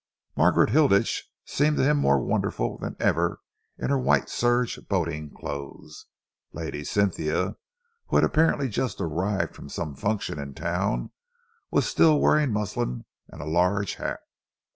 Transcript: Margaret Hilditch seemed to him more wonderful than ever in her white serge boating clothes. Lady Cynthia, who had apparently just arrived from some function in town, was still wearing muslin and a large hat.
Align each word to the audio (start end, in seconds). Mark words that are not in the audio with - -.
Margaret 0.35 0.71
Hilditch 0.71 1.29
seemed 1.45 1.77
to 1.77 1.83
him 1.83 1.97
more 1.97 2.17
wonderful 2.19 2.79
than 2.79 2.95
ever 2.99 3.39
in 3.77 3.91
her 3.91 3.99
white 3.99 4.29
serge 4.29 4.79
boating 4.87 5.29
clothes. 5.29 6.07
Lady 6.53 6.83
Cynthia, 6.83 7.57
who 8.07 8.15
had 8.15 8.25
apparently 8.25 8.67
just 8.67 8.99
arrived 8.99 9.53
from 9.55 9.69
some 9.69 9.93
function 9.95 10.39
in 10.39 10.55
town, 10.55 11.11
was 11.69 11.87
still 11.87 12.19
wearing 12.19 12.51
muslin 12.51 13.05
and 13.27 13.43
a 13.43 13.45
large 13.45 13.93
hat. 13.93 14.21